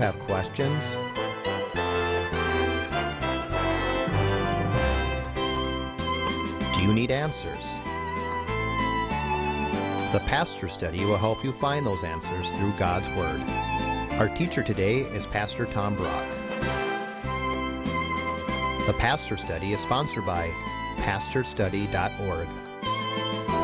[0.00, 0.82] have questions?
[6.74, 7.66] Do you need answers?
[10.12, 13.42] The Pastor Study will help you find those answers through God's Word.
[14.18, 16.26] Our teacher today is Pastor Tom Brock.
[18.86, 20.48] The Pastor Study is sponsored by
[21.00, 22.48] PastorStudy.org.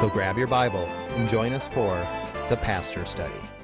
[0.00, 0.84] So grab your Bible
[1.16, 2.06] and join us for
[2.50, 3.55] the Pastor Study.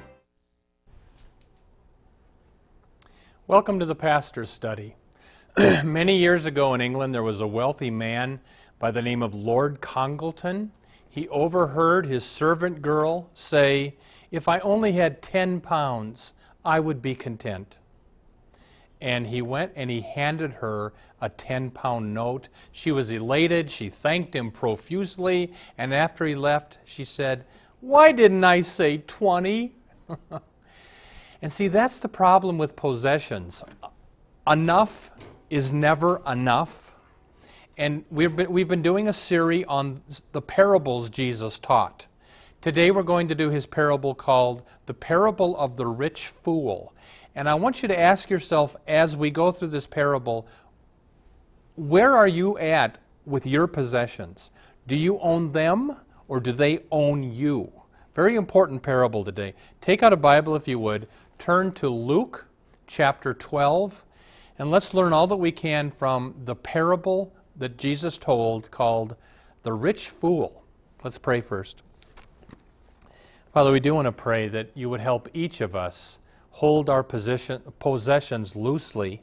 [3.45, 4.95] Welcome to the Pastor's Study.
[5.83, 8.39] Many years ago in England, there was a wealthy man
[8.79, 10.71] by the name of Lord Congleton.
[11.09, 13.97] He overheard his servant girl say,
[14.31, 16.33] If I only had 10 pounds,
[16.63, 17.79] I would be content.
[19.01, 22.47] And he went and he handed her a 10 pound note.
[22.71, 23.69] She was elated.
[23.69, 25.51] She thanked him profusely.
[25.77, 27.43] And after he left, she said,
[27.81, 29.75] Why didn't I say 20?
[31.43, 33.65] and see, that's the problem with possessions.
[34.47, 35.11] Enough
[35.49, 36.93] is never enough.
[37.77, 42.07] And we've been, we've been doing a series on the parables Jesus taught.
[42.61, 46.93] Today we're going to do his parable called The Parable of the Rich Fool.
[47.35, 50.47] And I want you to ask yourself as we go through this parable,
[51.75, 54.49] where are you at with your possessions?
[54.87, 55.97] Do you own them
[56.29, 57.69] or do they own you?
[58.15, 59.55] Very important parable today.
[59.81, 61.07] Take out a Bible if you would,
[61.43, 62.45] turn to Luke
[62.87, 64.05] chapter 12,
[64.57, 69.17] and let's learn all that we can from the parable that Jesus told called
[69.63, 70.63] the rich fool.
[71.03, 71.83] Let's pray first.
[73.53, 76.19] Father, we do want to pray that you would help each of us
[76.51, 79.21] hold our position, possessions loosely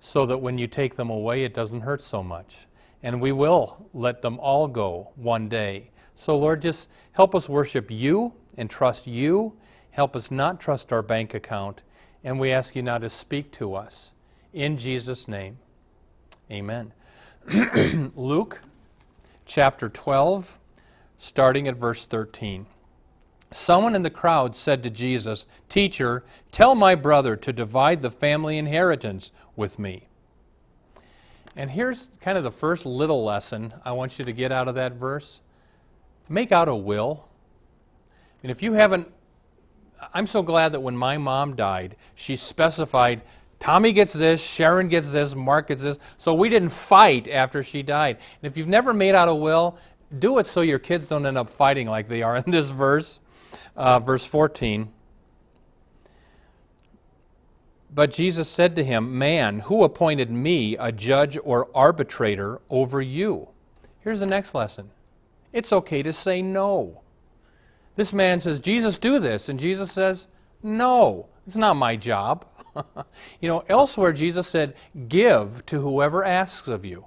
[0.00, 2.66] so that when you take them away, it doesn't hurt so much.
[3.04, 5.90] And we will let them all go one day.
[6.16, 9.56] So, Lord, just help us worship you and trust you.
[9.92, 11.82] Help us not trust our bank account.
[12.24, 14.12] And we ask you now to speak to us.
[14.52, 15.58] In Jesus' name,
[16.50, 16.92] amen.
[18.16, 18.60] Luke
[19.46, 20.58] chapter 12,
[21.16, 22.66] starting at verse 13.
[23.50, 28.56] Someone in the crowd said to Jesus, Teacher, tell my brother to divide the family
[28.56, 30.08] inheritance with me.
[31.54, 34.74] And here's kind of the first little lesson I want you to get out of
[34.76, 35.40] that verse
[36.28, 37.28] make out a will.
[38.42, 39.12] And if you haven't,
[40.12, 43.22] I'm so glad that when my mom died, she specified
[43.62, 45.96] Tommy gets this, Sharon gets this, Mark gets this.
[46.18, 48.16] So we didn't fight after she died.
[48.42, 49.78] And if you've never made out a will,
[50.18, 53.20] do it so your kids don't end up fighting like they are in this verse.
[53.76, 54.90] Uh, verse 14.
[57.94, 63.48] But Jesus said to him, Man, who appointed me a judge or arbitrator over you?
[64.00, 64.90] Here's the next lesson
[65.52, 67.02] it's okay to say no.
[67.96, 69.48] This man says, Jesus, do this.
[69.48, 70.26] And Jesus says,
[70.62, 72.46] No, it's not my job.
[73.40, 74.74] you know, elsewhere Jesus said,
[75.08, 77.06] Give to whoever asks of you.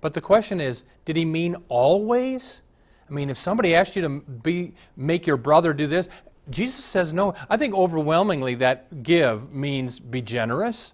[0.00, 2.60] But the question is, did he mean always?
[3.08, 6.08] I mean, if somebody asked you to be, make your brother do this,
[6.50, 7.34] Jesus says no.
[7.48, 10.92] I think overwhelmingly that give means be generous.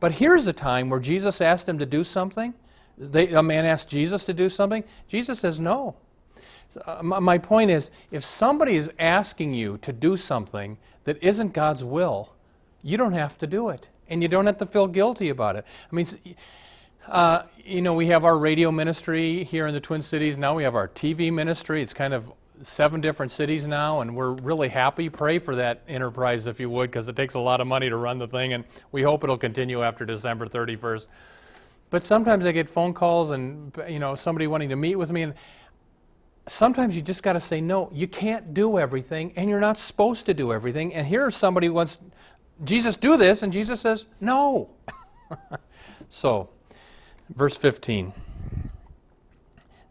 [0.00, 2.54] But here's a time where Jesus asked him to do something.
[2.98, 4.84] They, a man asked Jesus to do something.
[5.08, 5.96] Jesus says no.
[6.84, 11.84] Uh, my point is, if somebody is asking you to do something that isn't God's
[11.84, 12.34] will,
[12.82, 13.88] you don't have to do it.
[14.08, 15.64] And you don't have to feel guilty about it.
[15.90, 16.06] I mean,
[17.08, 20.36] uh, you know, we have our radio ministry here in the Twin Cities.
[20.36, 21.82] Now we have our TV ministry.
[21.82, 22.30] It's kind of
[22.62, 25.08] seven different cities now, and we're really happy.
[25.08, 27.96] Pray for that enterprise if you would, because it takes a lot of money to
[27.96, 31.06] run the thing, and we hope it'll continue after December 31st.
[31.90, 35.22] But sometimes I get phone calls and you know somebody wanting to meet with me,
[35.22, 35.34] and
[36.46, 37.90] sometimes you just got to say no.
[37.92, 40.94] You can't do everything, and you're not supposed to do everything.
[40.94, 41.98] And here somebody wants
[42.64, 43.42] Jesus, do this.
[43.42, 44.70] And Jesus says, no.
[46.08, 46.48] so,
[47.28, 48.12] verse 15.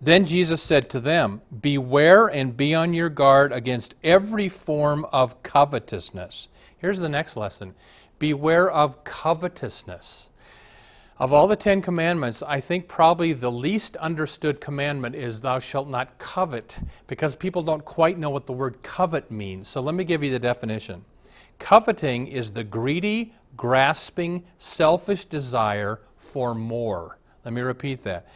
[0.02, 5.42] Then Jesus said to them, Beware and be on your guard against every form of
[5.42, 6.50] covetousness.
[6.78, 7.74] Here's the next lesson
[8.20, 10.30] Beware of covetousness.
[11.18, 15.88] Of all the Ten Commandments, I think probably the least understood commandment is, Thou shalt
[15.88, 16.78] not covet,
[17.08, 19.70] because people don't quite know what the word covet means.
[19.70, 21.06] So let me give you the definition.
[21.58, 27.18] Coveting is the greedy, grasping, selfish desire for more.
[27.46, 28.28] Let me repeat that.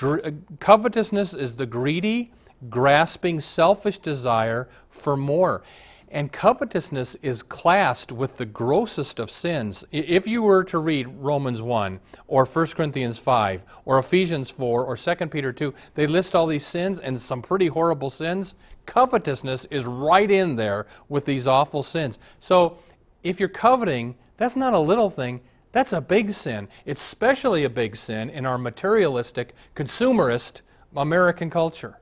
[0.00, 0.30] Uh,
[0.60, 2.32] covetousness is the greedy,
[2.70, 5.62] grasping, selfish desire for more.
[6.12, 9.82] And covetousness is classed with the grossest of sins.
[9.90, 14.94] If you were to read Romans 1 or 1 Corinthians 5 or Ephesians 4 or
[14.94, 18.54] 2 Peter 2, they list all these sins and some pretty horrible sins.
[18.84, 22.18] Covetousness is right in there with these awful sins.
[22.38, 22.76] So
[23.22, 26.68] if you're coveting, That's not a little thing, that's a big sin.
[26.84, 30.60] It's especially a big sin in our materialistic, consumerist
[30.94, 32.01] American culture.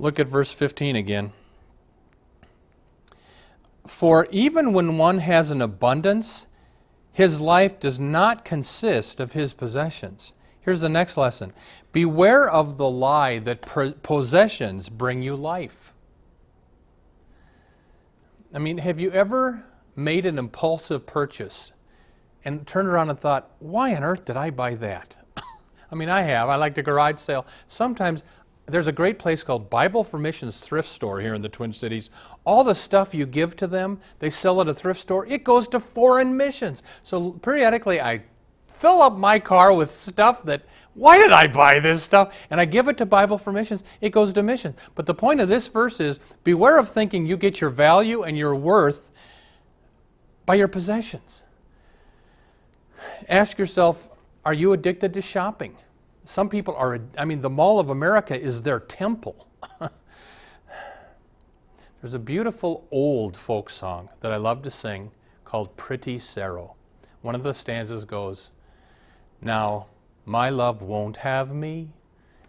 [0.00, 1.34] Look at verse 15 again.
[3.86, 6.46] For even when one has an abundance,
[7.12, 10.32] his life does not consist of his possessions.
[10.62, 11.52] Here's the next lesson
[11.92, 13.60] Beware of the lie that
[14.02, 15.92] possessions bring you life.
[18.54, 19.64] I mean, have you ever
[19.94, 21.72] made an impulsive purchase
[22.42, 25.18] and turned around and thought, why on earth did I buy that?
[25.92, 26.48] I mean, I have.
[26.48, 27.44] I like the garage sale.
[27.68, 28.22] Sometimes
[28.66, 32.10] there's a great place called Bible for Missions Thrift Store here in the Twin Cities.
[32.44, 35.66] All the stuff you give to them, they sell at a thrift store, it goes
[35.68, 36.82] to foreign missions.
[37.02, 38.22] So periodically I
[38.72, 40.62] fill up my car with stuff that,
[40.94, 42.34] why did I buy this stuff?
[42.50, 44.76] And I give it to Bible for Missions, it goes to missions.
[44.94, 48.38] But the point of this verse is beware of thinking you get your value and
[48.38, 49.10] your worth
[50.46, 51.42] by your possessions.
[53.28, 54.08] Ask yourself,
[54.44, 55.76] are you addicted to shopping?
[56.24, 59.48] Some people are, I mean, the Mall of America is their temple.
[62.00, 65.10] There's a beautiful old folk song that I love to sing
[65.44, 66.74] called Pretty Saro.
[67.22, 68.52] One of the stanzas goes,
[69.42, 69.86] Now,
[70.24, 71.90] my love won't have me,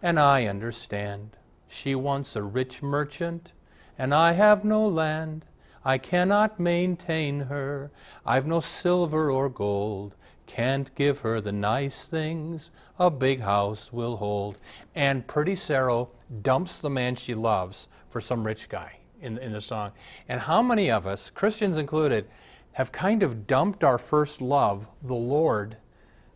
[0.02, 1.36] and I understand.
[1.68, 3.52] She wants a rich merchant,
[3.98, 5.46] and I have no land.
[5.84, 7.90] I cannot maintain her.
[8.24, 10.14] I've no silver or gold.
[10.52, 14.58] Can't give her the nice things a big house will hold.
[14.94, 16.04] And Pretty Sarah
[16.42, 19.92] dumps the man she loves for some rich guy in, in the song.
[20.28, 22.28] And how many of us, Christians included,
[22.72, 25.78] have kind of dumped our first love, the Lord,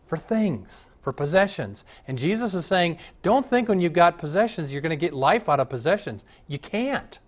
[0.07, 1.85] for things, for possessions.
[2.07, 5.47] And Jesus is saying, don't think when you've got possessions you're going to get life
[5.47, 6.25] out of possessions.
[6.47, 7.19] You can't.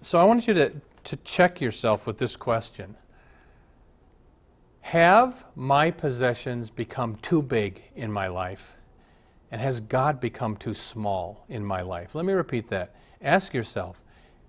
[0.00, 0.72] So I want you to,
[1.04, 2.96] to check yourself with this question
[4.80, 8.74] Have my possessions become too big in my life?
[9.50, 12.14] And has God become too small in my life?
[12.14, 12.94] Let me repeat that.
[13.22, 14.00] Ask yourself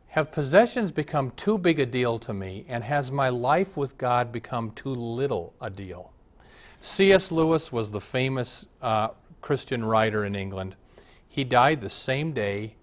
[0.08, 2.66] Have possessions become too big a deal to me?
[2.68, 6.12] And has my life with God become too little a deal?
[6.82, 7.32] C.S.
[7.32, 9.10] Lewis was the famous uh,
[9.42, 10.76] Christian writer in England.
[11.28, 12.76] He died the same day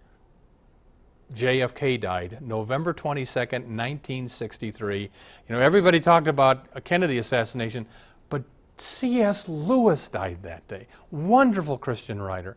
[1.35, 5.01] JFK died, November 22nd, 1963.
[5.03, 5.09] You
[5.49, 7.87] know, everybody talked about a Kennedy assassination,
[8.29, 8.43] but
[8.79, 9.49] C.S.
[9.49, 10.87] Lewis died that day.
[11.11, 12.57] Wonderful Christian writer.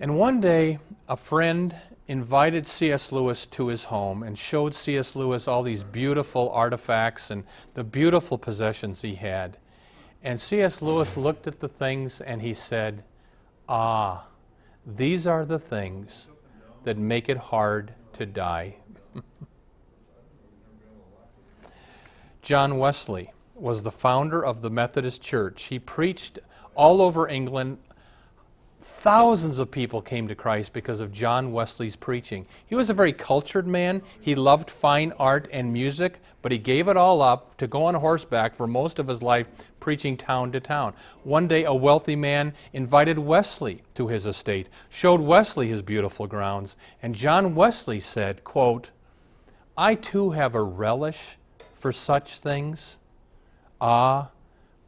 [0.00, 0.78] And one day,
[1.08, 1.76] a friend
[2.08, 3.12] invited C.S.
[3.12, 5.14] Lewis to his home and showed C.S.
[5.14, 9.56] Lewis all these beautiful artifacts and the beautiful possessions he had.
[10.22, 10.82] And C.S.
[10.82, 13.04] Lewis looked at the things and he said,
[13.68, 14.26] Ah,
[14.84, 16.28] these are the things
[16.84, 18.76] that make it hard to die.
[22.42, 25.64] John Wesley was the founder of the Methodist Church.
[25.64, 26.38] He preached
[26.74, 27.78] all over England
[28.82, 32.46] Thousands of people came to Christ because of John Wesley's preaching.
[32.66, 34.02] He was a very cultured man.
[34.20, 37.94] He loved fine art and music, but he gave it all up to go on
[37.94, 39.46] horseback for most of his life
[39.78, 40.94] preaching town to town.
[41.22, 46.74] One day, a wealthy man invited Wesley to his estate, showed Wesley his beautiful grounds,
[47.02, 48.90] and John Wesley said, quote,
[49.76, 51.36] I too have a relish
[51.72, 52.98] for such things.
[53.80, 54.30] Ah,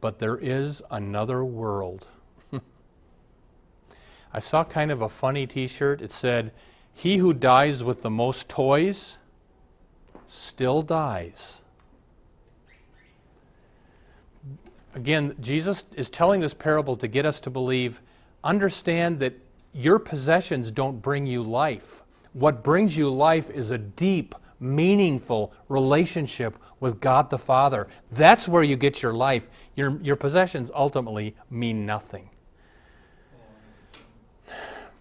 [0.01, 2.07] but there is another world.
[4.35, 6.01] I saw kind of a funny t shirt.
[6.01, 6.51] It said,
[6.93, 9.17] He who dies with the most toys
[10.27, 11.61] still dies.
[14.93, 18.01] Again, Jesus is telling this parable to get us to believe,
[18.43, 19.35] understand that
[19.71, 22.03] your possessions don't bring you life.
[22.33, 27.87] What brings you life is a deep, meaningful relationship with God the Father.
[28.11, 29.47] That's where you get your life.
[29.77, 32.31] Your, your possessions ultimately mean nothing.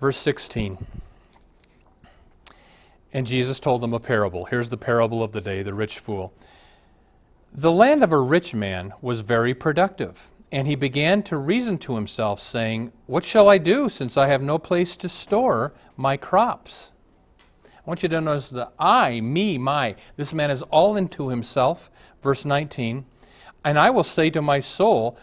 [0.00, 0.78] Verse 16.
[3.12, 4.46] And Jesus told them a parable.
[4.46, 6.32] Here's the parable of the day the rich fool.
[7.52, 11.94] The land of a rich man was very productive, and he began to reason to
[11.94, 16.90] himself, saying, What shall I do, since I have no place to store my crops?
[17.64, 19.94] I want you to notice the I, me, my.
[20.16, 21.90] This man is all into himself.
[22.22, 23.04] Verse 19.
[23.64, 25.18] And I will say to my soul,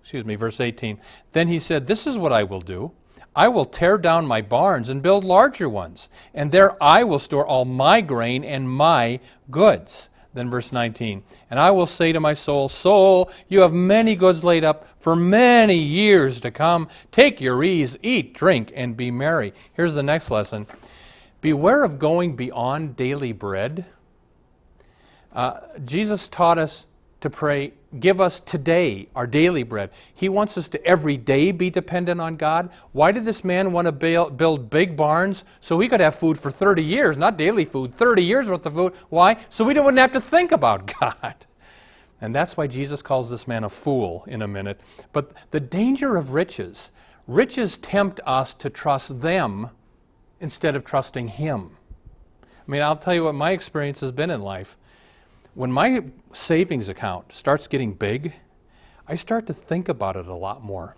[0.00, 0.98] excuse me, verse 18.
[1.32, 2.90] Then he said, This is what I will do.
[3.38, 7.46] I will tear down my barns and build larger ones, and there I will store
[7.46, 10.08] all my grain and my goods.
[10.34, 14.42] Then verse 19, and I will say to my soul, Soul, you have many goods
[14.42, 16.88] laid up for many years to come.
[17.12, 19.54] Take your ease, eat, drink, and be merry.
[19.72, 20.66] Here's the next lesson
[21.40, 23.84] Beware of going beyond daily bread.
[25.32, 26.88] Uh, Jesus taught us
[27.20, 29.90] to pray, Give us today our daily bread.
[30.14, 32.68] He wants us to every day be dependent on God.
[32.92, 33.92] Why did this man want to
[34.30, 35.44] build big barns?
[35.60, 38.74] So he could have food for 30 years, not daily food, 30 years worth of
[38.74, 38.92] food.
[39.08, 39.38] Why?
[39.48, 41.46] So we wouldn't have to think about God.
[42.20, 44.80] And that's why Jesus calls this man a fool in a minute.
[45.12, 46.90] But the danger of riches
[47.26, 49.70] riches tempt us to trust them
[50.40, 51.76] instead of trusting Him.
[52.42, 54.76] I mean, I'll tell you what my experience has been in life.
[55.54, 58.34] When my savings account starts getting big,
[59.06, 60.96] I start to think about it a lot more.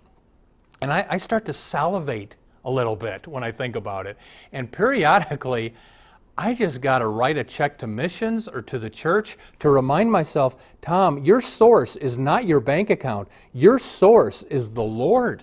[0.82, 4.16] And I, I start to salivate a little bit when I think about it.
[4.52, 5.74] And periodically,
[6.36, 10.10] I just got to write a check to missions or to the church to remind
[10.10, 13.28] myself, Tom, your source is not your bank account.
[13.52, 15.42] Your source is the Lord.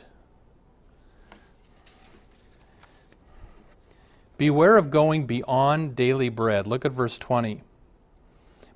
[4.38, 6.68] Beware of going beyond daily bread.
[6.68, 7.62] Look at verse 20.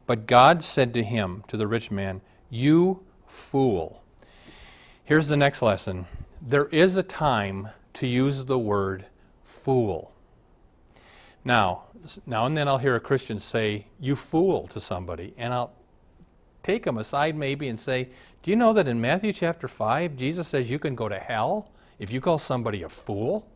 [0.05, 4.03] But God said to him, to the rich man, You fool.
[5.03, 6.07] Here's the next lesson
[6.41, 9.05] there is a time to use the word
[9.43, 10.11] fool.
[11.43, 11.83] Now,
[12.25, 15.73] now and then I'll hear a Christian say, You fool to somebody, and I'll
[16.63, 18.09] take them aside maybe and say,
[18.43, 21.69] Do you know that in Matthew chapter 5, Jesus says you can go to hell
[21.99, 23.47] if you call somebody a fool?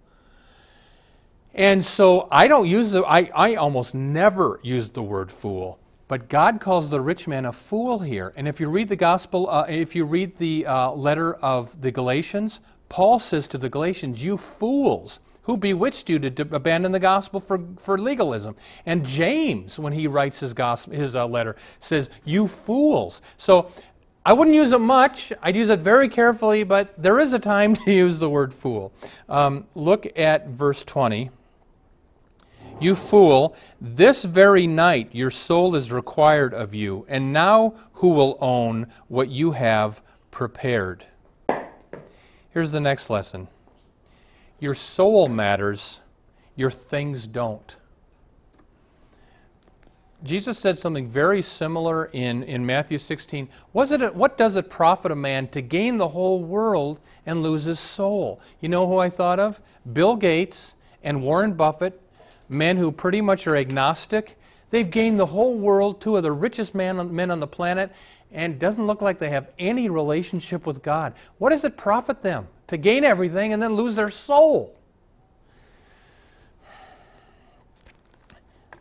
[1.54, 5.80] And so I don't use the, I, I almost never use the word fool.
[6.08, 8.32] But God calls the rich man a fool here.
[8.36, 11.92] And if you read the gospel, uh, if you read the uh, letter of the
[11.92, 12.60] Galatians,
[12.90, 17.60] Paul says to the Galatians, You fools, who bewitched you to abandon the gospel for,
[17.78, 18.56] for legalism?
[18.86, 23.24] And James, when he writes his, gospel, his uh, letter, says, You fools.
[23.38, 23.72] So
[24.28, 25.32] I wouldn't use it much.
[25.42, 28.94] I'd use it very carefully, but there is a time to use the word fool.
[29.30, 31.32] Um, look at verse 20.
[32.80, 38.38] You fool, this very night your soul is required of you, and now who will
[38.42, 41.06] own what you have prepared?
[42.52, 43.48] Here's the next lesson
[44.60, 46.02] your soul matters,
[46.56, 47.76] your things don't.
[50.24, 53.48] Jesus said something very similar in, in Matthew 16.
[53.74, 57.44] Was it a, what does it profit a man to gain the whole world and
[57.44, 58.42] lose his soul?
[58.60, 59.62] You know who I thought of?
[59.94, 62.02] Bill Gates and Warren Buffett,
[62.50, 64.38] men who pretty much are agnostic.
[64.70, 67.92] They've gained the whole world, two of the richest man, men on the planet,
[68.32, 71.14] and doesn't look like they have any relationship with God.
[71.38, 72.48] What does it profit them?
[72.68, 74.76] to gain everything and then lose their soul.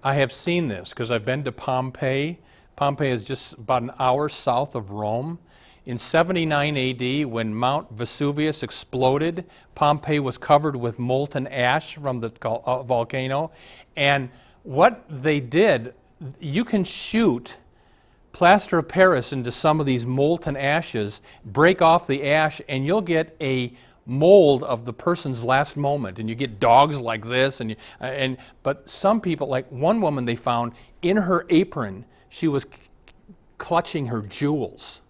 [0.02, 2.38] I have seen this because I've been to Pompeii.
[2.76, 5.38] Pompeii is just about an hour south of Rome.
[5.86, 12.32] In 79 AD, when Mount Vesuvius exploded, Pompeii was covered with molten ash from the
[12.42, 13.50] uh, volcano.
[13.94, 14.30] And
[14.62, 15.94] what they did,
[16.40, 17.58] you can shoot
[18.32, 23.02] plaster of Paris into some of these molten ashes, break off the ash, and you'll
[23.02, 23.72] get a
[24.06, 28.04] mold of the person's last moment and you get dogs like this and you, uh,
[28.04, 32.66] and but some people like one woman they found in her apron she was
[33.56, 35.00] clutching her jewels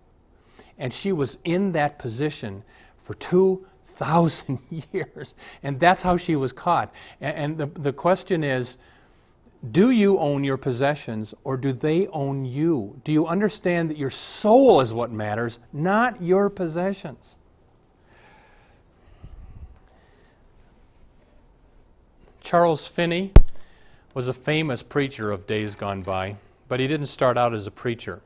[0.78, 2.62] and she was in that position
[3.02, 4.58] for 2000
[4.92, 8.76] years and that's how she was caught and, the, the question is
[9.70, 13.00] do you own your possessions or do they own you?
[13.02, 17.38] Do you understand that your soul is what matters, not your possessions?
[22.42, 23.32] Charles Finney
[24.12, 26.36] was a famous preacher of days gone by,
[26.68, 28.20] but he didn't start out as a preacher.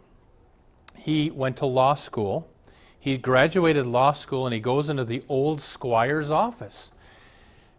[0.99, 2.51] He went to law school.
[2.99, 6.91] He graduated law school and he goes into the old squire's office.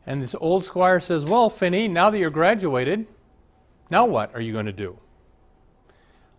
[0.05, 3.05] And this old squire says, Well, Finney, now that you're graduated,
[3.91, 4.99] now what are you going to do?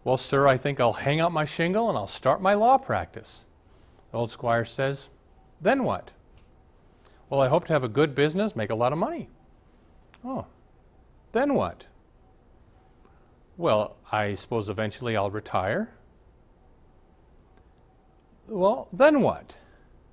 [0.02, 3.44] Well, sir, I think I'll hang out my shingle and I'll start my law practice.
[4.10, 5.08] The old squire says,
[5.60, 6.10] Then what?
[7.28, 9.28] Well, I hope to have a good business, make a lot of money.
[10.24, 10.46] Oh,
[11.32, 11.84] then what?
[13.56, 15.90] Well, I suppose eventually I'll retire.
[18.50, 19.54] Well, then what?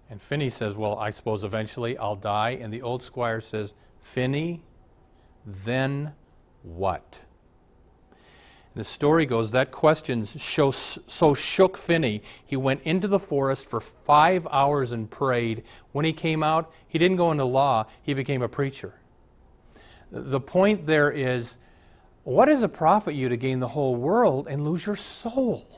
[0.10, 2.52] And Finney says, Well, I suppose eventually I'll die.
[2.62, 4.64] And the old squire says, Finney,
[5.46, 6.14] then
[6.62, 7.22] what?
[8.76, 14.46] The story goes that question so shook Finney, he went into the forest for five
[14.52, 15.64] hours and prayed.
[15.94, 18.94] When he came out, he didn't go into law, he became a preacher.
[20.12, 21.58] The point there is
[22.24, 25.77] what does it profit you to gain the whole world and lose your soul?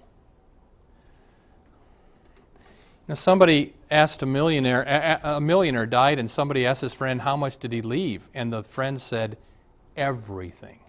[3.10, 4.84] Now, somebody asked a millionaire,
[5.24, 8.30] a millionaire died, and somebody asked his friend, How much did he leave?
[8.36, 9.36] And the friend said,
[9.98, 10.80] everything.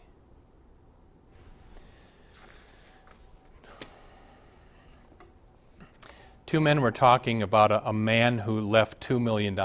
[6.45, 9.59] Two men were talking about a, a man who left $2 million.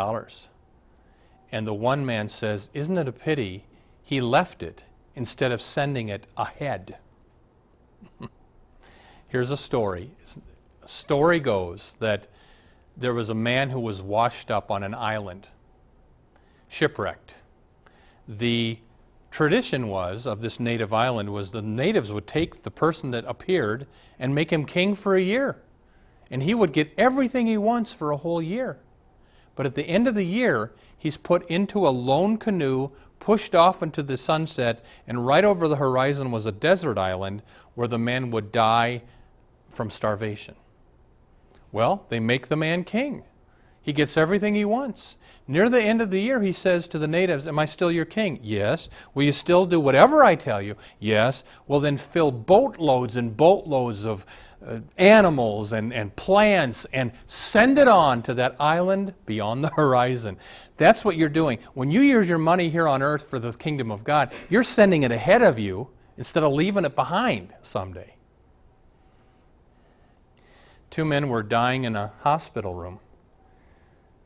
[1.52, 3.66] And the one man says, Isn't it a pity
[4.02, 7.00] he left it instead of sending it ahead?
[9.28, 10.12] Here's a story.
[10.82, 12.28] A story goes that
[12.98, 15.50] there was a man who was washed up on an island,
[16.68, 17.36] shipwrecked.
[18.28, 18.80] The
[19.32, 23.86] tradition was of this native island was the natives would take the person that appeared
[24.18, 25.62] and make him king for a year.
[26.32, 28.80] And he would get everything he wants for a whole year.
[29.56, 33.84] But at the end of the year, he's put into a lone canoe, pushed off
[33.84, 37.42] into the sunset, and right over the horizon was a desert island
[37.74, 39.02] where the man would die
[39.70, 40.56] from starvation.
[41.76, 43.24] Well, they make the man king.
[43.82, 45.18] He gets everything he wants.
[45.46, 48.06] Near the end of the year, he says to the natives, Am I still your
[48.06, 48.40] king?
[48.42, 48.88] Yes.
[49.14, 50.78] Will you still do whatever I tell you?
[51.02, 51.44] Yes.
[51.68, 54.26] Well, then fill boatloads and boatloads of
[54.66, 60.38] uh, animals and, and plants and send it on to that island beyond the horizon.
[60.78, 61.60] That's what you're doing.
[61.74, 65.04] When you use your money here on earth for the kingdom of God, you're sending
[65.04, 68.15] it ahead of you instead of leaving it behind someday.
[70.96, 73.02] Two men were dying in a hospital room.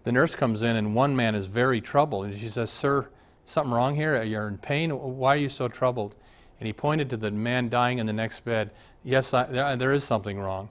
[0.03, 2.25] The nurse comes in, and one man is very troubled.
[2.25, 3.09] And she says, Sir,
[3.47, 4.21] something wrong here?
[4.21, 4.91] You're in pain?
[4.91, 6.15] Why are you so troubled?
[6.59, 8.69] And he pointed to the man dying in the next bed.
[9.03, 10.69] Yes, I, there, there is something wrong.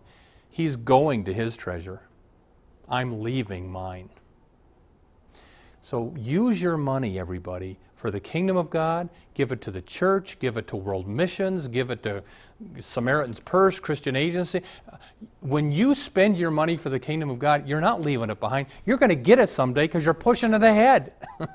[0.49, 2.03] He's going to his treasure.
[2.89, 4.11] I'm leaving mine.
[5.83, 9.09] So use your money, everybody, for the kingdom of God.
[9.35, 12.23] Give it to the church, give it to world missions, give it to
[12.79, 14.63] Samaritan's Purse, Christian Agency.
[15.41, 18.69] When you spend your money for the kingdom of God, you're not leaving it behind.
[18.87, 21.13] You're going to get it someday because you're pushing it ahead.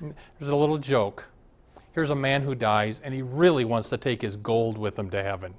[0.00, 1.28] There's a little joke.
[1.92, 5.10] Here's a man who dies, and he really wants to take his gold with him
[5.10, 5.54] to heaven.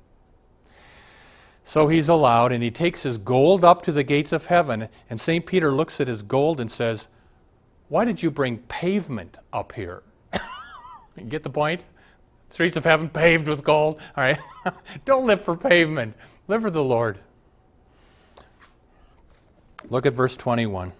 [1.65, 4.87] So he's allowed, and he takes his gold up to the gates of heaven.
[5.09, 5.45] And St.
[5.45, 7.07] Peter looks at his gold and says,
[7.91, 10.01] why did you bring pavement up here?
[11.17, 11.83] you get the point?
[12.49, 13.99] Streets of heaven paved with gold.
[14.15, 14.39] All right.
[15.05, 16.15] Don't live for pavement,
[16.47, 17.19] live for the Lord.
[19.89, 20.93] Look at verse 21.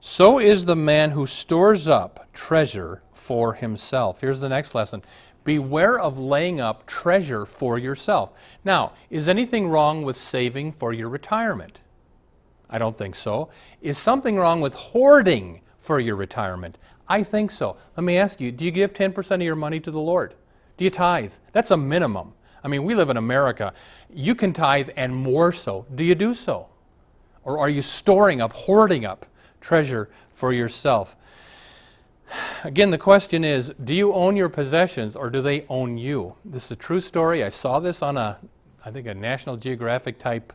[0.00, 4.20] So is the man who stores up treasure for himself.
[4.20, 5.02] Here's the next lesson.
[5.42, 8.30] Beware of laying up treasure for yourself.
[8.62, 11.80] Now, is anything wrong with saving for your retirement?
[12.70, 13.48] I don't think so.
[13.80, 16.76] Is something wrong with hoarding for your retirement?
[17.08, 17.76] I think so.
[17.96, 20.34] Let me ask you do you give 10% of your money to the Lord?
[20.76, 21.32] Do you tithe?
[21.52, 22.34] That's a minimum.
[22.62, 23.72] I mean, we live in America.
[24.12, 25.86] You can tithe and more so.
[25.94, 26.68] Do you do so?
[27.44, 29.26] Or are you storing up, hoarding up
[29.60, 31.16] treasure for yourself?
[32.64, 36.34] Again, the question is do you own your possessions or do they own you?
[36.44, 37.42] This is a true story.
[37.42, 38.38] I saw this on a,
[38.84, 40.52] I think, a National Geographic type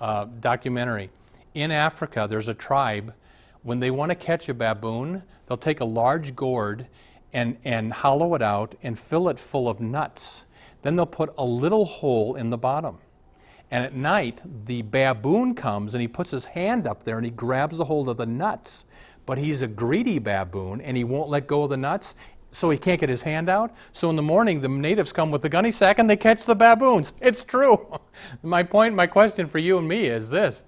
[0.00, 1.10] uh, documentary
[1.54, 3.14] in Africa, there's a tribe,
[3.62, 6.86] when they want to catch a baboon, they'll take a large gourd
[7.32, 10.44] and, and hollow it out and fill it full of nuts.
[10.82, 12.98] Then they'll put a little hole in the bottom.
[13.70, 17.30] And at night, the baboon comes and he puts his hand up there and he
[17.30, 18.86] grabs a hold of the nuts.
[19.26, 22.16] But he's a greedy baboon and he won't let go of the nuts,
[22.50, 23.72] so he can't get his hand out.
[23.92, 26.56] So in the morning, the natives come with the gunny sack and they catch the
[26.56, 27.12] baboons.
[27.20, 28.00] It's true.
[28.42, 30.64] my point, my question for you and me is this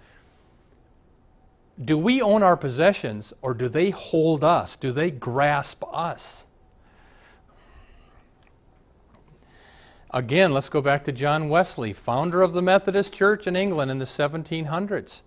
[1.83, 4.77] do we own our possessions or do they hold us?
[4.77, 6.47] Do they grasp us?
[10.11, 13.99] Again, let's go back to John Wesley, founder of the Methodist Church in England in
[13.99, 15.23] the 1700s.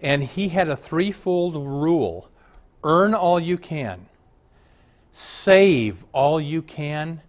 [0.00, 2.30] And he had a threefold rule
[2.84, 4.06] earn all you can,
[5.10, 7.20] save all you can,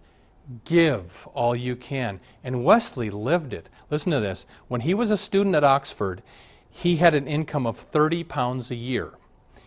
[0.65, 2.19] give all you can.
[2.43, 3.69] And Wesley lived it.
[3.89, 4.45] Listen to this.
[4.67, 6.21] When he was a student at Oxford,
[6.69, 9.13] he had an income of 30 pounds a year.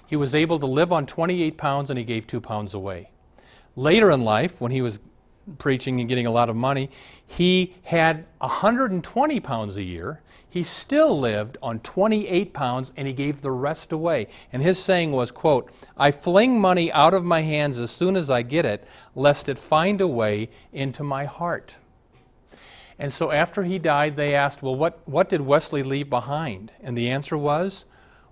[0.07, 3.11] He was able to live on 28 pounds and he gave 2 pounds away.
[3.77, 5.01] Later in life, when he was
[5.59, 6.91] preaching and getting a lot of money,
[7.27, 10.21] he had 120 pounds a year.
[10.49, 14.29] He still lived on 28 pounds and he gave the rest away.
[14.53, 18.29] And his saying was, quote, I fling money out of my hands as soon as
[18.29, 21.77] I get it, lest it find a way into my heart.
[23.03, 26.71] And so after he died, they asked, well, what, what did Wesley leave behind?
[26.81, 27.85] And the answer was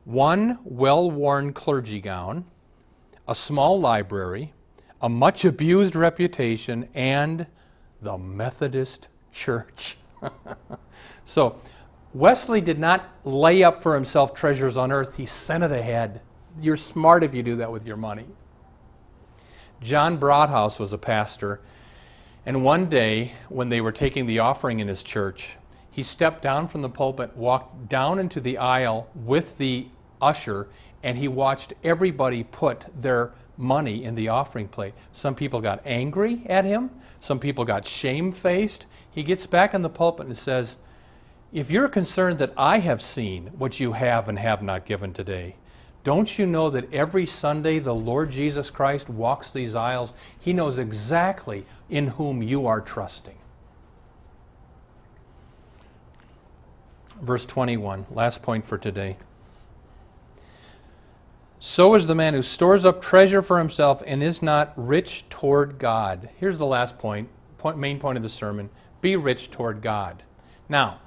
[0.05, 2.45] one well worn clergy gown,
[3.27, 4.53] a small library,
[5.03, 7.49] a much abused reputation, and
[8.01, 9.99] the Methodist Church.
[11.25, 11.61] so
[12.15, 16.21] Wesley did not lay up for himself treasures on earth, he sent it ahead.
[16.61, 18.27] You're smart if you do that with your money.
[19.81, 21.61] John Broadus was a pastor,
[22.47, 25.57] and one day when they were taking the offering in his church,
[25.91, 29.89] he stepped down from the pulpit, walked down into the aisle with the
[30.21, 30.69] usher,
[31.03, 34.95] and he watched everybody put their money in the offering plate.
[35.13, 38.87] Some people got angry at him, some people got shamefaced.
[39.11, 40.77] He gets back in the pulpit and says,
[41.53, 45.57] If you're concerned that I have seen what you have and have not given today,
[46.03, 50.15] don't you know that every Sunday the Lord Jesus Christ walks these aisles?
[50.39, 53.37] He knows exactly in whom you are trusting.
[57.21, 59.19] Verse 21, last point for today.
[61.59, 65.79] So is the man who stores up treasure for himself and is not rich toward
[65.79, 66.31] God.
[66.39, 68.71] Here's the last point, point, main point of the sermon
[69.03, 70.23] be rich toward God.
[70.69, 71.01] Now,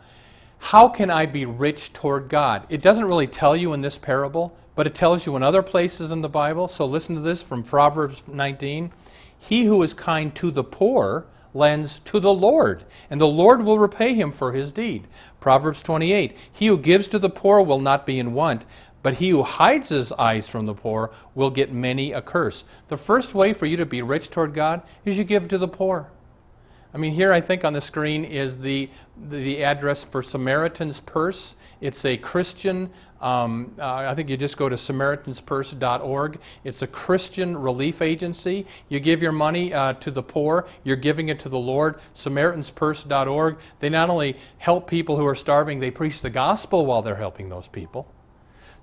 [0.59, 2.67] how can I be rich toward God?
[2.69, 6.11] It doesn't really tell you in this parable, but it tells you in other places
[6.11, 6.67] in the Bible.
[6.67, 8.91] So listen to this from Proverbs 19.
[9.37, 13.77] He who is kind to the poor lends to the Lord, and the Lord will
[13.77, 15.07] repay him for his deed.
[15.39, 16.35] Proverbs 28.
[16.51, 18.65] He who gives to the poor will not be in want,
[19.03, 22.63] but he who hides his eyes from the poor will get many a curse.
[22.87, 25.67] The first way for you to be rich toward God is you give to the
[25.67, 26.09] poor.
[26.93, 28.87] I mean, here I think on the screen is the,
[29.29, 31.55] the address for Samaritan's Purse.
[31.81, 36.39] It's a Christian, um, uh, I think you just go to SamaritansPurse.org.
[36.63, 38.67] It's a Christian relief agency.
[38.89, 41.99] You give your money uh, to the poor, you're giving it to the Lord.
[42.13, 43.57] SamaritansPurse.org.
[43.79, 47.47] They not only help people who are starving, they preach the gospel while they're helping
[47.47, 48.07] those people.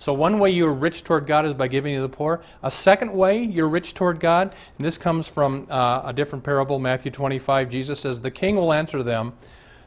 [0.00, 2.40] So, one way you're rich toward God is by giving to the poor.
[2.62, 6.78] A second way you're rich toward God, and this comes from uh, a different parable,
[6.78, 7.68] Matthew 25.
[7.68, 9.34] Jesus says, The king will answer them,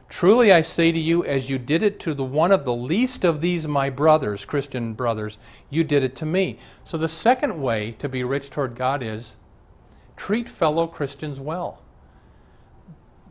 [0.10, 3.24] Truly I say to you, as you did it to the one of the least
[3.24, 5.40] of these my brothers, Christian brothers,
[5.72, 6.60] you did it to me.
[6.86, 9.36] So, the second way to be rich toward God is
[10.16, 11.80] treat fellow Christians well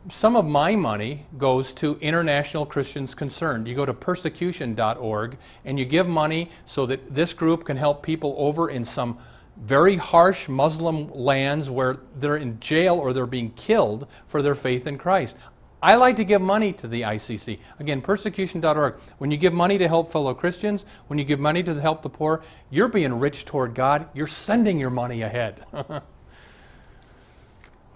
[0.09, 3.67] some of my money goes to International Christians Concerned.
[3.67, 8.35] You go to persecution.org and you give money so that this group can help people
[8.37, 9.17] over in some
[9.57, 14.87] very harsh Muslim lands where they're in jail or they're being killed for their faith
[14.87, 15.37] in Christ.
[15.81, 17.59] I like to give money to the ICC.
[17.79, 18.95] Again, persecution.org.
[19.17, 22.09] When you give money to help fellow Christians, when you give money to help the
[22.09, 24.07] poor, you're being rich toward God.
[24.13, 25.65] You're sending your money ahead.
[25.73, 26.01] well,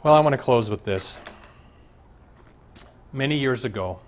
[0.04, 1.18] I want to close with this
[3.12, 4.00] many years ago,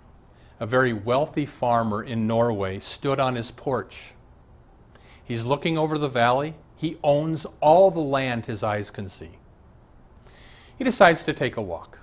[0.60, 4.14] a very wealthy farmer in Norway stood on his porch.
[5.24, 6.56] He's looking over the valley.
[6.76, 9.32] He owns all the land his eyes can see.
[10.78, 12.00] He decides to take a walk.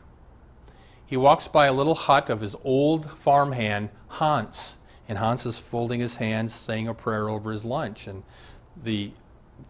[1.07, 4.77] He walks by a little hut of his old farmhand, Hans,
[5.09, 8.07] and Hans is folding his hands, saying a prayer over his lunch.
[8.07, 8.25] And
[8.83, 9.13] the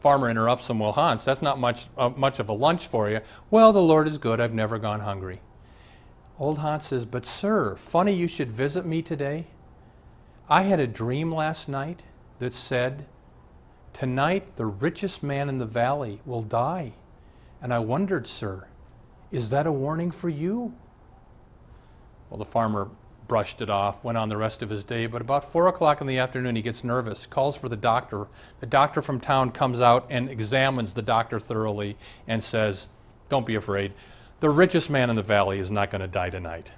[0.00, 3.20] farmer interrupts him, Well, Hans, that's not much, uh, much of a lunch for you.
[3.50, 4.40] Well, the Lord is good.
[4.40, 5.40] I've never gone hungry.
[6.38, 9.46] Old Hans says, But, sir, funny you should visit me today.
[10.48, 12.02] I had a dream last night
[12.38, 13.06] that said,
[13.92, 16.92] Tonight the richest man in the valley will die.
[17.62, 18.66] And I wondered, sir,
[19.30, 20.74] is that a warning for you?
[22.28, 22.90] Well, the farmer
[23.26, 26.06] brushed it off, went on the rest of his day, but about four o'clock in
[26.06, 28.28] the afternoon he gets nervous, calls for the doctor.
[28.60, 31.96] The doctor from town comes out and examines the doctor thoroughly
[32.28, 32.88] and says,
[33.30, 33.94] Don't be afraid
[34.40, 36.70] the richest man in the valley is not going to die tonight.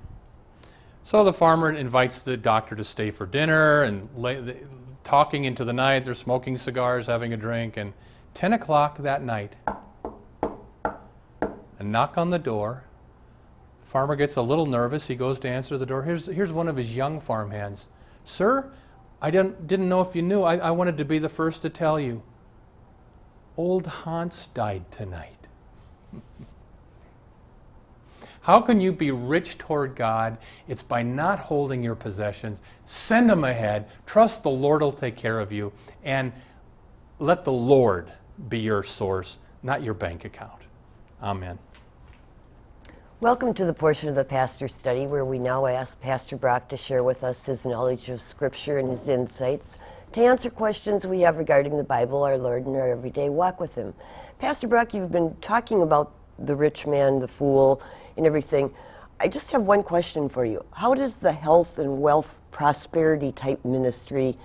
[1.02, 4.66] So the farmer invites the doctor to stay for dinner and lay,
[5.04, 6.04] talking into the night.
[6.04, 7.94] They're smoking cigars, having a drink, and
[8.34, 9.56] 10 o'clock that night,
[10.44, 12.84] a knock on the door.
[13.80, 15.06] The farmer gets a little nervous.
[15.06, 16.02] He goes to answer the door.
[16.02, 17.86] Here's, here's one of his young farmhands.
[18.24, 18.70] Sir,
[19.22, 20.42] I didn't, didn't know if you knew.
[20.42, 22.22] I, I wanted to be the first to tell you.
[23.56, 25.48] Old Hans died tonight.
[28.48, 30.38] How can you be rich toward God?
[30.68, 32.62] It's by not holding your possessions.
[32.86, 33.90] Send them ahead.
[34.06, 35.70] Trust the Lord will take care of you.
[36.02, 36.32] And
[37.18, 38.10] let the Lord
[38.48, 40.62] be your source, not your bank account.
[41.22, 41.58] Amen.
[43.20, 46.76] Welcome to the portion of the pastor study where we now ask Pastor Brock to
[46.78, 49.76] share with us his knowledge of Scripture and his insights
[50.12, 53.74] to answer questions we have regarding the Bible, our Lord, and our everyday walk with
[53.74, 53.92] Him.
[54.38, 57.82] Pastor Brock, you've been talking about the rich man, the fool,
[58.18, 58.70] and everything.
[59.20, 60.64] I just have one question for you.
[60.72, 64.36] How does the health and wealth prosperity type ministry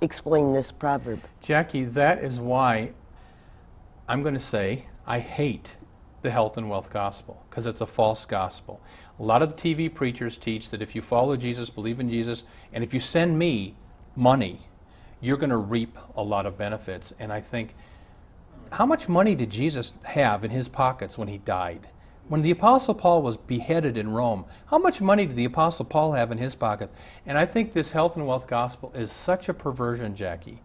[0.00, 1.20] explain this proverb?
[1.40, 2.92] Jackie, that is why
[4.08, 5.76] I'm going to say I hate
[6.22, 8.80] the health and wealth gospel because it's a false gospel.
[9.18, 12.44] A lot of the TV preachers teach that if you follow Jesus, believe in Jesus,
[12.72, 13.74] and if you send me
[14.14, 14.60] money,
[15.20, 17.12] you're going to reap a lot of benefits.
[17.18, 17.74] And I think
[18.70, 21.88] how much money did Jesus have in his pockets when he died?
[22.28, 26.12] When the Apostle Paul was beheaded in Rome, how much money did the Apostle Paul
[26.12, 26.94] have in his pockets?
[27.24, 30.60] And I think this health and wealth gospel is such a perversion, Jackie.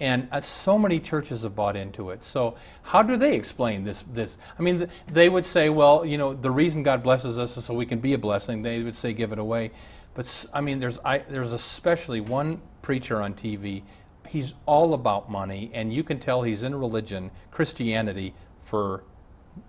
[0.00, 2.24] And uh, so many churches have bought into it.
[2.24, 4.02] So, how do they explain this?
[4.12, 7.56] This, I mean, th- they would say, well, you know, the reason God blesses us
[7.56, 8.62] is so we can be a blessing.
[8.62, 9.70] They would say, give it away.
[10.14, 13.82] But I mean, there's I, there's especially one preacher on TV.
[14.26, 19.04] He's all about money, and you can tell he's in religion, Christianity, for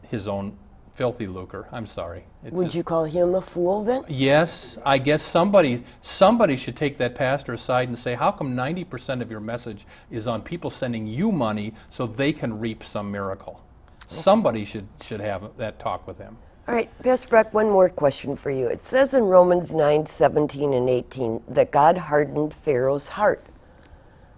[0.09, 0.57] his own
[0.95, 1.67] filthy lucre.
[1.71, 2.23] I'm sorry.
[2.43, 4.03] It's Would just- you call him a fool then?
[4.07, 9.21] Yes, I guess somebody somebody should take that pastor aside and say, "How come 90%
[9.21, 13.59] of your message is on people sending you money so they can reap some miracle?"
[14.07, 16.37] Somebody should should have that talk with him.
[16.67, 18.67] All right, Pastor Brock, one more question for you.
[18.67, 23.45] It says in Romans 9 17 and 18 that God hardened Pharaoh's heart.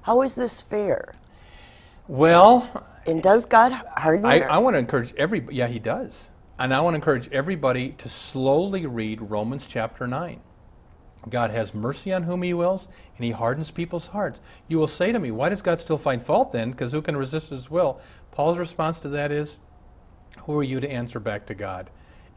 [0.02, 1.12] How is this fair?
[2.08, 2.68] Well,
[3.06, 6.82] And does God harden I, I want to encourage every yeah he does, and I
[6.82, 10.42] want to encourage everybody to slowly read Romans chapter nine.
[11.30, 14.40] God has mercy on whom He wills, and He hardens people's hearts.
[14.68, 16.72] You will say to me, Why does God still find fault then?
[16.72, 18.00] Because who can resist His will?
[18.32, 19.58] Paul's response to that is,
[20.42, 21.90] Who are you to answer back to God?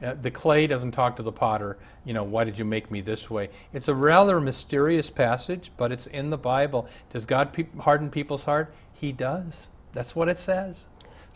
[0.02, 3.02] Uh, the clay doesn't talk to the potter, you know, why did you make me
[3.02, 3.50] this way?
[3.72, 6.88] It's a rather mysterious passage, but it's in the Bible.
[7.12, 8.72] Does God pe- harden people's heart?
[8.94, 9.68] He does.
[9.92, 10.86] That's what it says.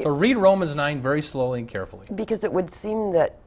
[0.02, 2.06] So read Romans 9 very slowly and carefully.
[2.14, 3.38] because it would seem that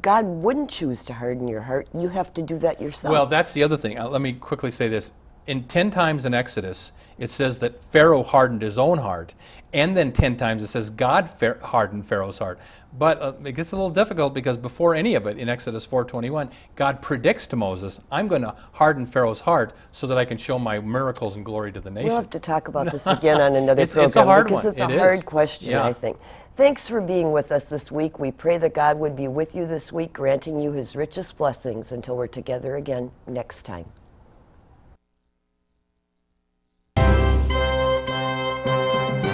[0.00, 1.88] God wouldn't choose to harden your heart.
[1.96, 3.12] You have to do that yourself.
[3.12, 3.98] Well, that's the other thing.
[3.98, 5.12] Uh, let me quickly say this.
[5.46, 9.34] In 10 times in Exodus, it says that Pharaoh hardened his own heart.
[9.74, 11.28] And then 10 times it says God
[11.62, 12.58] hardened Pharaoh's heart.
[12.96, 16.50] But uh, it gets a little difficult because before any of it, in Exodus 4.21,
[16.76, 20.58] God predicts to Moses, I'm going to harden Pharaoh's heart so that I can show
[20.58, 22.06] my miracles and glory to the nation.
[22.08, 24.64] we'll have to talk about this again on another It's- program it's a hard because
[24.64, 24.72] one.
[24.72, 25.00] it's a It is.
[25.00, 25.84] hard question, Yeah.
[25.84, 26.16] I think.
[26.56, 28.20] Thanks for being with us this week.
[28.20, 31.90] We pray that God would be with you this week, granting you his richest blessings
[31.90, 33.86] until we're together again next time.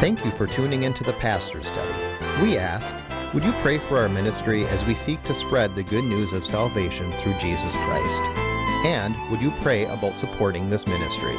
[0.00, 1.92] Thank you for tuning into the Pastor Study.
[2.40, 2.96] We ask,
[3.34, 6.46] would you pray for our ministry as we seek to spread the good news of
[6.46, 8.20] salvation through Jesus Christ?
[8.86, 11.36] And would you pray about supporting this ministry?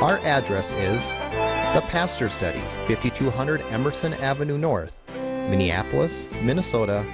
[0.00, 1.06] Our address is
[1.74, 5.02] The Pastor Study, 5200 Emerson Avenue North,
[5.48, 7.04] Minneapolis, Minnesota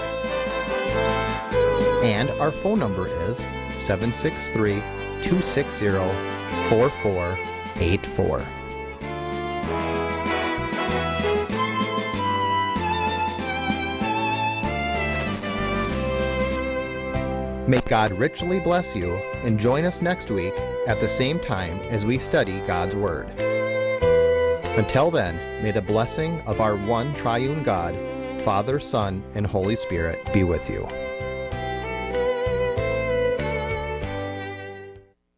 [2.03, 3.39] And our phone number is
[3.87, 4.75] 763
[5.23, 5.89] 260
[6.69, 8.47] 4484.
[17.69, 20.55] May God richly bless you and join us next week
[20.87, 23.29] at the same time as we study God's Word.
[24.77, 27.95] Until then, may the blessing of our one triune God,
[28.43, 30.89] Father, Son, and Holy Spirit be with you.